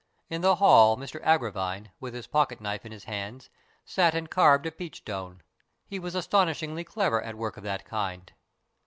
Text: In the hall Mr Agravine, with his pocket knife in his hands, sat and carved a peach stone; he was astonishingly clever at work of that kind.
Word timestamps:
In 0.31 0.41
the 0.41 0.55
hall 0.55 0.97
Mr 0.97 1.21
Agravine, 1.23 1.91
with 1.99 2.15
his 2.15 2.25
pocket 2.25 2.59
knife 2.59 2.87
in 2.87 2.91
his 2.91 3.03
hands, 3.03 3.51
sat 3.85 4.15
and 4.15 4.31
carved 4.31 4.65
a 4.65 4.71
peach 4.71 4.95
stone; 4.97 5.43
he 5.85 5.99
was 5.99 6.15
astonishingly 6.15 6.83
clever 6.83 7.21
at 7.21 7.35
work 7.37 7.55
of 7.55 7.61
that 7.65 7.85
kind. 7.85 8.33